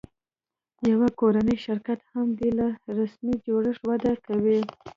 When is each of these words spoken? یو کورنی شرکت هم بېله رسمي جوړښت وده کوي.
یو 0.91 0.99
کورنی 1.19 1.55
شرکت 1.65 1.99
هم 2.11 2.27
بېله 2.37 2.67
رسمي 2.97 3.33
جوړښت 3.45 3.81
وده 3.87 4.13
کوي. 4.25 4.59